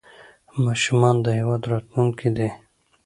[0.65, 2.49] ماشومان د هېواد راتلونکی دی